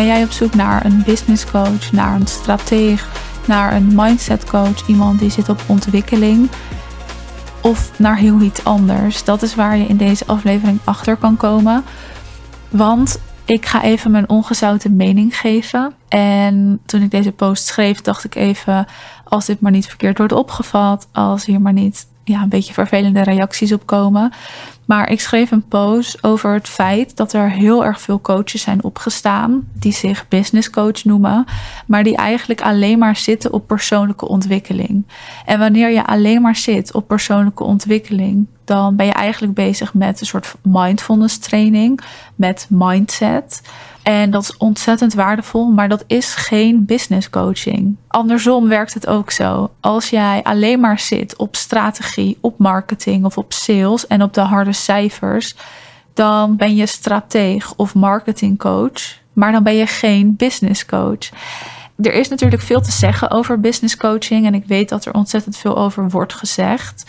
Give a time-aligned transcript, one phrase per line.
[0.00, 3.08] Ben jij op zoek naar een business coach, naar een strateeg,
[3.46, 6.50] naar een mindset coach, iemand die zit op ontwikkeling?
[7.62, 9.24] Of naar heel iets anders?
[9.24, 11.84] Dat is waar je in deze aflevering achter kan komen.
[12.68, 15.92] Want ik ga even mijn ongezouten mening geven.
[16.08, 18.86] En toen ik deze post schreef, dacht ik even:
[19.24, 23.22] als dit maar niet verkeerd wordt opgevat, als hier maar niet ja, een beetje vervelende
[23.22, 24.32] reacties op komen.
[24.90, 28.84] Maar ik schreef een post over het feit dat er heel erg veel coaches zijn
[28.84, 31.44] opgestaan die zich business coach noemen,
[31.86, 35.06] maar die eigenlijk alleen maar zitten op persoonlijke ontwikkeling.
[35.44, 40.20] En wanneer je alleen maar zit op persoonlijke ontwikkeling, dan ben je eigenlijk bezig met
[40.20, 42.00] een soort mindfulness training,
[42.34, 43.62] met mindset.
[44.02, 47.96] En dat is ontzettend waardevol, maar dat is geen business coaching.
[48.08, 49.70] Andersom werkt het ook zo.
[49.80, 54.40] Als jij alleen maar zit op strategie, op marketing of op sales en op de
[54.40, 55.54] harde cijfers,
[56.14, 61.28] dan ben je strateeg of marketingcoach, maar dan ben je geen business coach.
[61.96, 65.56] Er is natuurlijk veel te zeggen over business coaching en ik weet dat er ontzettend
[65.56, 67.04] veel over wordt gezegd.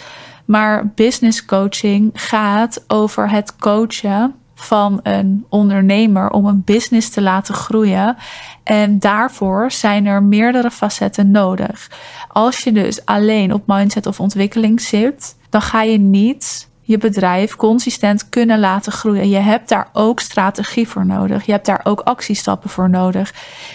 [0.51, 7.53] Maar business coaching gaat over het coachen van een ondernemer om een business te laten
[7.53, 8.17] groeien.
[8.63, 11.89] En daarvoor zijn er meerdere facetten nodig.
[12.27, 17.55] Als je dus alleen op mindset of ontwikkeling zit, dan ga je niet je bedrijf
[17.55, 19.29] consistent kunnen laten groeien.
[19.29, 21.45] Je hebt daar ook strategie voor nodig.
[21.45, 23.33] Je hebt daar ook actiestappen voor nodig.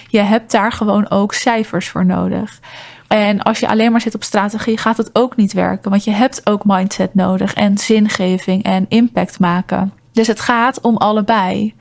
[0.09, 2.61] Je hebt daar gewoon ook cijfers voor nodig.
[3.09, 5.91] En als je alleen maar zit op strategie, gaat het ook niet werken.
[5.91, 9.93] Want je hebt ook mindset nodig en zingeving en impact maken.
[10.13, 11.75] Dus het gaat om allebei.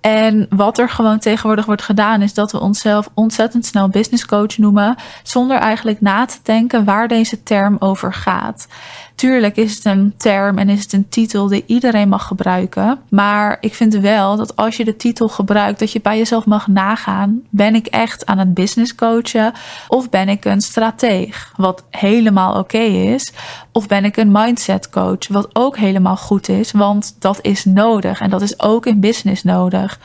[0.00, 4.58] En wat er gewoon tegenwoordig wordt gedaan, is dat we onszelf ontzettend snel business coach
[4.58, 8.66] noemen, zonder eigenlijk na te denken waar deze term over gaat.
[9.14, 12.98] Tuurlijk is het een term en is het een titel die iedereen mag gebruiken.
[13.08, 16.66] Maar ik vind wel dat als je de titel gebruikt, dat je bij jezelf mag
[16.66, 19.52] nagaan: ben ik echt aan het business coachen
[19.88, 21.52] of ben ik een strateeg?
[21.56, 23.32] Wat helemaal oké is.
[23.72, 25.28] Of ben ik een mindset coach?
[25.28, 29.42] Wat ook helemaal goed is, want dat is nodig en dat is ook in business
[29.42, 29.98] nodig.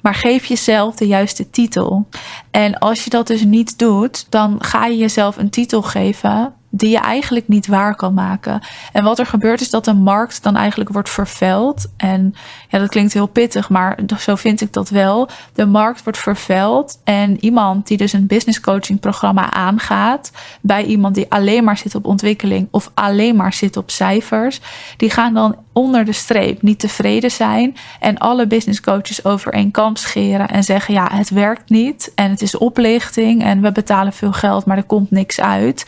[0.00, 2.08] Maar geef jezelf de juiste titel.
[2.50, 6.90] En als je dat dus niet doet, dan ga je jezelf een titel geven die
[6.90, 8.60] je eigenlijk niet waar kan maken.
[8.92, 11.86] En wat er gebeurt is dat de markt dan eigenlijk wordt vervuild.
[11.96, 12.34] En
[12.68, 15.28] ja, dat klinkt heel pittig, maar zo vind ik dat wel.
[15.52, 21.14] De markt wordt vervuild en iemand die dus een business coaching programma aangaat bij iemand
[21.14, 24.60] die alleen maar zit op ontwikkeling of alleen maar zit op cijfers,
[24.96, 29.70] die gaan dan onder de streep niet tevreden zijn en alle business coaches over één
[29.70, 34.12] kamp scheren en zeggen ja, het werkt niet en het is oplichting en we betalen
[34.12, 35.86] veel geld, maar er komt niks uit.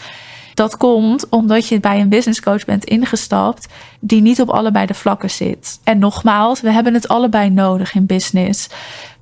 [0.56, 3.66] Dat komt omdat je bij een business coach bent ingestapt
[4.00, 5.80] die niet op allebei de vlakken zit.
[5.84, 8.68] En nogmaals, we hebben het allebei nodig in business.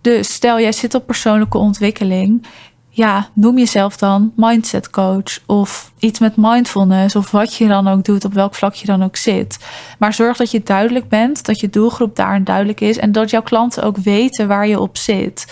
[0.00, 2.46] Dus stel jij zit op persoonlijke ontwikkeling.
[2.88, 8.04] Ja, noem jezelf dan mindset coach of iets met mindfulness of wat je dan ook
[8.04, 9.58] doet, op welk vlak je dan ook zit.
[9.98, 13.42] Maar zorg dat je duidelijk bent, dat je doelgroep daarin duidelijk is en dat jouw
[13.42, 15.46] klanten ook weten waar je op zit.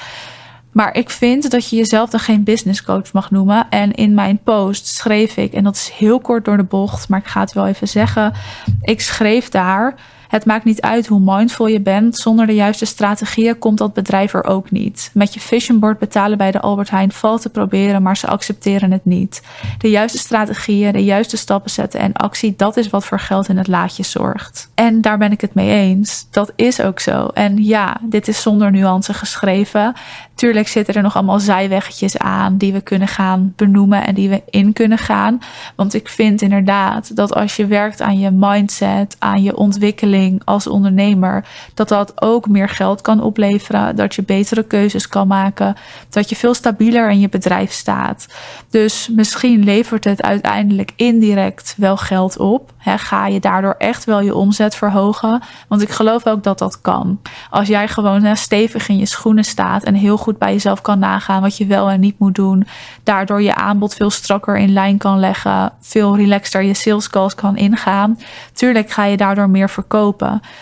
[0.73, 3.67] Maar ik vind dat je jezelf dan geen business coach mag noemen.
[3.71, 7.19] En in mijn post schreef ik, en dat is heel kort door de bocht, maar
[7.19, 8.33] ik ga het wel even zeggen.
[8.83, 9.95] Ik schreef daar
[10.33, 12.19] het maakt niet uit hoe mindful je bent.
[12.19, 15.11] Zonder de juiste strategieën komt dat bedrijf er ook niet.
[15.15, 18.93] Met je vision board betalen bij de Albert Heijn valt te proberen, maar ze accepteren
[18.93, 19.43] het niet.
[19.79, 23.57] De juiste strategieën, de juiste stappen zetten en actie, dat is wat voor geld in
[23.57, 24.71] het laadje zorgt.
[24.75, 26.27] En daar ben ik het mee eens.
[26.31, 27.27] Dat is ook zo.
[27.27, 29.95] En ja, dit is zonder nuance geschreven.
[30.35, 34.43] Tuurlijk zitten er nog allemaal zijweggetjes aan die we kunnen gaan benoemen en die we
[34.51, 35.39] in kunnen gaan.
[35.77, 40.67] Want ik vind inderdaad dat als je werkt aan je mindset, aan je ontwikkeling, als
[40.67, 41.45] ondernemer,
[41.75, 45.77] dat dat ook meer geld kan opleveren, dat je betere keuzes kan maken,
[46.11, 48.27] dat je veel stabieler in je bedrijf staat.
[48.71, 52.73] Dus misschien levert het uiteindelijk indirect wel geld op.
[52.79, 55.43] ga je daardoor echt wel je omzet verhogen?
[55.69, 57.21] Want ik geloof ook dat dat kan.
[57.51, 61.43] Als jij gewoon stevig in je schoenen staat en heel goed bij jezelf kan nagaan
[61.43, 62.67] wat je wel en niet moet doen,
[63.03, 67.57] daardoor je aanbod veel strakker in lijn kan leggen, veel relaxter je sales calls kan
[67.57, 68.19] ingaan.
[68.53, 70.12] Tuurlijk ga je daardoor meer verkopen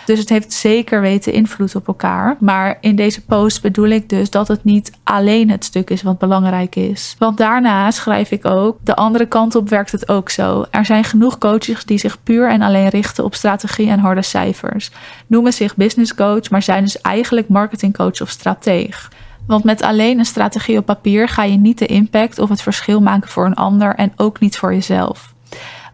[0.05, 2.35] dus het heeft zeker weten invloed op elkaar.
[2.39, 6.17] Maar in deze post bedoel ik dus dat het niet alleen het stuk is wat
[6.17, 7.15] belangrijk is.
[7.19, 10.65] Want daarna schrijf ik ook, de andere kant op werkt het ook zo.
[10.71, 14.91] Er zijn genoeg coaches die zich puur en alleen richten op strategie en harde cijfers.
[15.27, 19.09] Noemen zich business coach, maar zijn dus eigenlijk marketingcoach of strateeg.
[19.47, 23.01] Want met alleen een strategie op papier ga je niet de impact of het verschil
[23.01, 25.33] maken voor een ander en ook niet voor jezelf.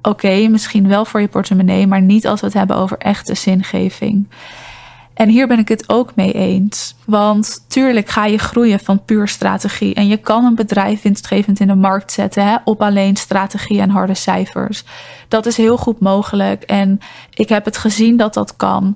[0.08, 4.28] Oké, misschien wel voor je portemonnee, maar niet als we het hebben over echte zingeving.
[5.18, 6.96] En hier ben ik het ook mee eens.
[7.06, 9.94] Want tuurlijk ga je groeien van puur strategie.
[9.94, 13.90] En je kan een bedrijf winstgevend in de markt zetten hè, op alleen strategie en
[13.90, 14.84] harde cijfers.
[15.28, 16.64] Dat is heel goed mogelijk.
[16.64, 17.00] En
[17.34, 18.96] ik heb het gezien dat dat kan.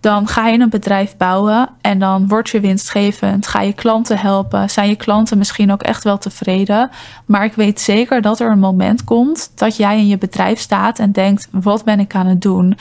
[0.00, 3.46] Dan ga je een bedrijf bouwen en dan word je winstgevend.
[3.46, 4.70] Ga je klanten helpen.
[4.70, 6.90] Zijn je klanten misschien ook echt wel tevreden.
[7.26, 10.98] Maar ik weet zeker dat er een moment komt dat jij in je bedrijf staat
[10.98, 12.76] en denkt: wat ben ik aan het doen?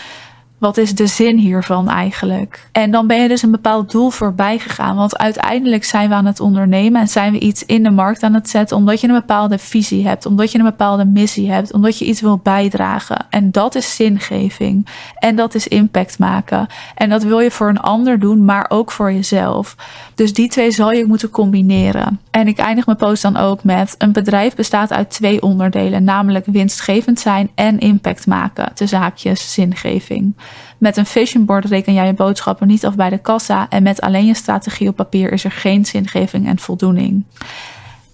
[0.61, 2.69] Wat is de zin hiervan eigenlijk?
[2.71, 4.95] En dan ben je dus een bepaald doel voorbij gegaan.
[4.95, 8.33] Want uiteindelijk zijn we aan het ondernemen en zijn we iets in de markt aan
[8.33, 8.77] het zetten.
[8.77, 12.21] Omdat je een bepaalde visie hebt, omdat je een bepaalde missie hebt, omdat je iets
[12.21, 13.25] wil bijdragen.
[13.29, 14.87] En dat is zingeving.
[15.19, 16.67] En dat is impact maken.
[16.95, 19.75] En dat wil je voor een ander doen, maar ook voor jezelf.
[20.15, 22.19] Dus die twee zal je moeten combineren.
[22.31, 26.45] En ik eindig mijn post dan ook met: een bedrijf bestaat uit twee onderdelen, namelijk
[26.45, 28.71] winstgevend zijn en impact maken.
[28.75, 30.33] De zaakjes zingeving.
[30.77, 34.01] Met een vision board reken jij je boodschappen niet af bij de kassa en met
[34.01, 37.23] alleen je strategie op papier is er geen zingeving en voldoening.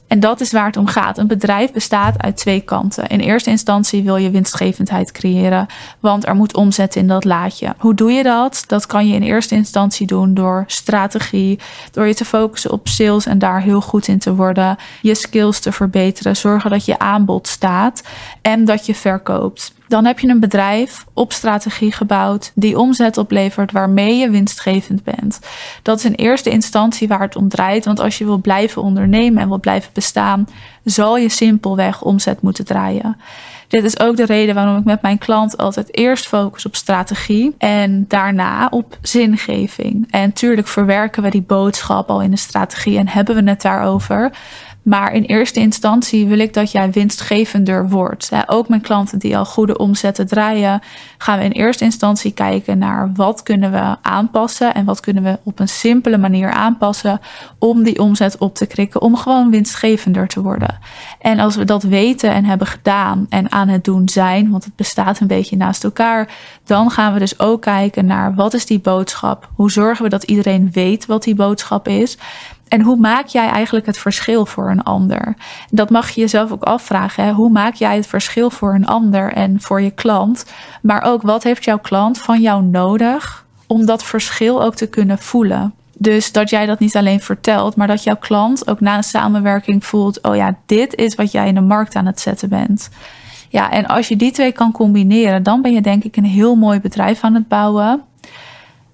[0.08, 1.18] En dat is waar het om gaat.
[1.18, 3.08] Een bedrijf bestaat uit twee kanten.
[3.08, 5.68] In eerste instantie wil je winstgevendheid creëren,
[6.00, 7.76] want er moet omzet in dat laadje.
[7.78, 8.64] Hoe doe je dat?
[8.68, 11.60] Dat kan je in eerste instantie doen door strategie,
[11.92, 15.60] door je te focussen op sales en daar heel goed in te worden, je skills
[15.60, 18.04] te verbeteren, zorgen dat je aanbod staat
[18.42, 19.76] en dat je verkoopt.
[19.88, 25.40] Dan heb je een bedrijf op strategie gebouwd die omzet oplevert waarmee je winstgevend bent.
[25.82, 29.42] Dat is in eerste instantie waar het om draait, want als je wil blijven ondernemen
[29.42, 30.48] en wil blijven bestaan,
[30.84, 33.18] zal je simpelweg omzet moeten draaien.
[33.68, 37.56] Dit is ook de reden waarom ik met mijn klant altijd eerst focus op strategie
[37.58, 40.08] en daarna op zingeving.
[40.10, 44.32] En tuurlijk verwerken we die boodschap al in de strategie en hebben we het daarover.
[44.88, 48.32] Maar in eerste instantie wil ik dat jij winstgevender wordt.
[48.46, 50.82] Ook mijn klanten die al goede omzetten draaien,
[51.18, 55.40] gaan we in eerste instantie kijken naar wat kunnen we aanpassen en wat kunnen we
[55.44, 57.20] op een simpele manier aanpassen
[57.60, 60.80] om die omzet op te krikken, om gewoon winstgevender te worden.
[61.20, 64.76] En als we dat weten en hebben gedaan en aan het doen zijn, want het
[64.76, 66.30] bestaat een beetje naast elkaar,
[66.66, 69.50] dan gaan we dus ook kijken naar wat is die boodschap?
[69.56, 72.18] Hoe zorgen we dat iedereen weet wat die boodschap is?
[72.68, 75.36] En hoe maak jij eigenlijk het verschil voor een ander?
[75.70, 77.24] Dat mag je jezelf ook afvragen.
[77.24, 77.32] Hè?
[77.32, 80.46] Hoe maak jij het verschil voor een ander en voor je klant?
[80.82, 85.20] Maar ook wat heeft jouw klant van jou nodig om dat verschil ook te kunnen
[85.20, 85.74] voelen?
[85.98, 89.86] Dus dat jij dat niet alleen vertelt, maar dat jouw klant ook na een samenwerking
[89.86, 92.90] voelt: oh ja, dit is wat jij in de markt aan het zetten bent.
[93.50, 96.56] Ja, en als je die twee kan combineren, dan ben je denk ik een heel
[96.56, 98.02] mooi bedrijf aan het bouwen.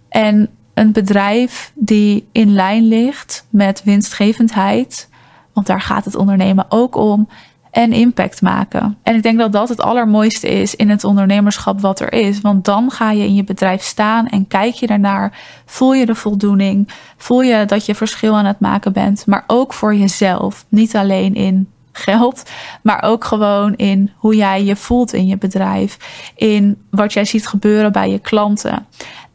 [0.09, 5.09] En een bedrijf die in lijn ligt met winstgevendheid,
[5.53, 7.27] want daar gaat het ondernemen ook om,
[7.73, 8.97] en impact maken.
[9.03, 12.65] En ik denk dat dat het allermooiste is in het ondernemerschap wat er is, want
[12.65, 16.89] dan ga je in je bedrijf staan en kijk je daarnaar, voel je de voldoening,
[17.17, 21.35] voel je dat je verschil aan het maken bent, maar ook voor jezelf, niet alleen
[21.35, 22.43] in geld,
[22.81, 25.97] maar ook gewoon in hoe jij je voelt in je bedrijf,
[26.35, 28.85] in wat jij ziet gebeuren bij je klanten.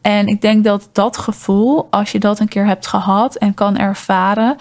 [0.01, 3.77] En ik denk dat dat gevoel, als je dat een keer hebt gehad en kan
[3.77, 4.55] ervaren,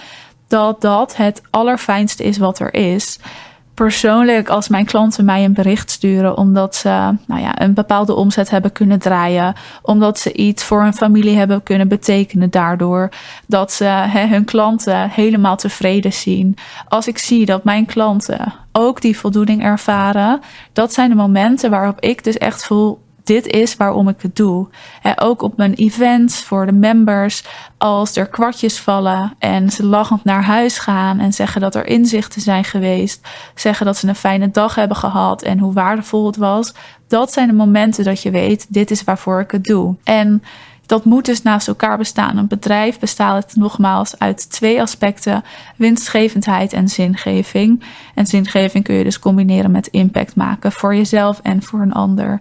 [0.49, 3.19] dat dat het allerfijnste is wat er is.
[3.75, 6.89] Persoonlijk, als mijn klanten mij een bericht sturen omdat ze
[7.27, 11.63] nou ja, een bepaalde omzet hebben kunnen draaien, omdat ze iets voor hun familie hebben
[11.63, 13.09] kunnen betekenen daardoor,
[13.47, 16.57] dat ze hun klanten helemaal tevreden zien.
[16.89, 20.41] Als ik zie dat mijn klanten ook die voldoening ervaren,
[20.73, 24.69] dat zijn de momenten waarop ik dus echt voel: dit is waarom ik het doe.
[25.03, 27.45] En ook op mijn events voor de members,
[27.79, 32.41] als er kwartjes vallen en ze lachend naar huis gaan en zeggen dat er inzichten
[32.41, 36.75] zijn geweest, zeggen dat ze een fijne dag hebben gehad en hoe waardevol het was.
[37.09, 39.95] Dat zijn de momenten dat je weet, dit is waarvoor ik het doe.
[40.05, 40.43] En
[40.87, 42.37] dat moet dus naast elkaar bestaan.
[42.37, 45.45] Een bedrijf bestaat nogmaals uit twee aspecten:
[45.77, 47.83] winstgevendheid en zingeving.
[48.15, 52.41] En zingeving kun je dus combineren met impact maken voor jezelf en voor een ander.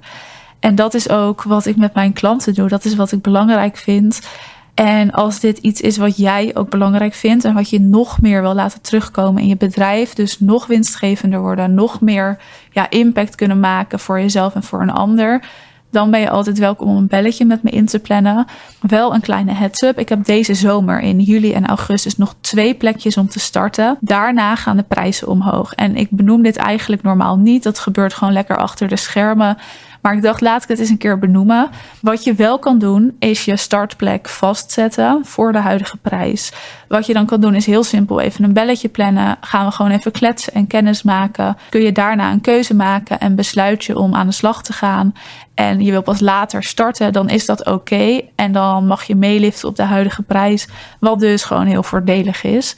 [0.68, 2.68] En dat is ook wat ik met mijn klanten doe.
[2.68, 4.22] Dat is wat ik belangrijk vind.
[4.74, 8.42] En als dit iets is wat jij ook belangrijk vindt en wat je nog meer
[8.42, 12.40] wil laten terugkomen in je bedrijf, dus nog winstgevender worden, nog meer
[12.72, 15.44] ja, impact kunnen maken voor jezelf en voor een ander,
[15.92, 18.46] dan ben je altijd welkom om een belletje met me in te plannen.
[18.82, 20.00] Wel een kleine heads-up.
[20.00, 23.98] Ik heb deze zomer in juli en augustus nog twee plekjes om te starten.
[24.00, 25.74] Daarna gaan de prijzen omhoog.
[25.74, 27.64] En ik benoem dit eigenlijk normaal niet.
[27.64, 29.58] Dat gebeurt gewoon lekker achter de schermen.
[30.08, 31.70] Maar ik dacht, laat ik het eens een keer benoemen.
[32.02, 36.52] Wat je wel kan doen, is je startplek vastzetten voor de huidige prijs.
[36.88, 39.38] Wat je dan kan doen, is heel simpel even een belletje plannen.
[39.42, 41.58] Gaan we gewoon even kletsen en kennis maken.
[41.70, 45.14] Kun je daarna een keuze maken en besluit je om aan de slag te gaan.
[45.54, 48.22] En je wil pas later starten, dan is dat oké.
[48.36, 50.68] En dan mag je meeliften op de huidige prijs.
[51.00, 52.76] Wat dus gewoon heel voordelig is.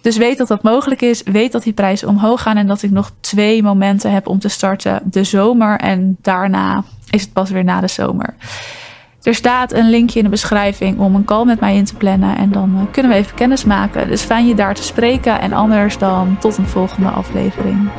[0.00, 1.22] Dus weet dat dat mogelijk is.
[1.22, 4.48] Weet dat die prijzen omhoog gaan en dat ik nog twee momenten heb om te
[4.48, 5.02] starten.
[5.04, 8.34] De zomer en daarna is het pas weer na de zomer.
[9.22, 12.36] Er staat een linkje in de beschrijving om een call met mij in te plannen.
[12.36, 14.08] En dan eh, kunnen we even kennis maken.
[14.08, 15.40] Dus fijn je daar te spreken.
[15.40, 17.90] En anders dan tot een volgende aflevering.